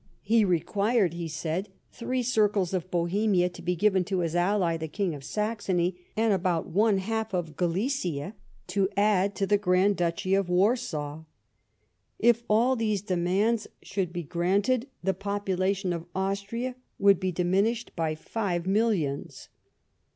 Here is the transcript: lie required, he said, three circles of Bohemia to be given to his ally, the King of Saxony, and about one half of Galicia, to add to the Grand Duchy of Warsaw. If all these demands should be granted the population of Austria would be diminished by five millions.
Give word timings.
lie 0.27 0.39
required, 0.41 1.13
he 1.13 1.27
said, 1.27 1.69
three 1.91 2.23
circles 2.23 2.73
of 2.73 2.89
Bohemia 2.89 3.49
to 3.49 3.61
be 3.61 3.75
given 3.75 4.03
to 4.05 4.21
his 4.21 4.35
ally, 4.35 4.75
the 4.75 4.87
King 4.87 5.13
of 5.13 5.23
Saxony, 5.23 5.95
and 6.17 6.33
about 6.33 6.65
one 6.65 6.97
half 6.97 7.35
of 7.35 7.55
Galicia, 7.55 8.33
to 8.65 8.89
add 8.97 9.35
to 9.35 9.45
the 9.45 9.59
Grand 9.59 9.97
Duchy 9.97 10.33
of 10.33 10.49
Warsaw. 10.49 11.21
If 12.17 12.41
all 12.49 12.75
these 12.75 13.03
demands 13.03 13.67
should 13.83 14.11
be 14.11 14.23
granted 14.23 14.87
the 15.03 15.13
population 15.13 15.93
of 15.93 16.07
Austria 16.15 16.77
would 16.97 17.19
be 17.19 17.31
diminished 17.31 17.95
by 17.95 18.15
five 18.15 18.65
millions. 18.65 19.49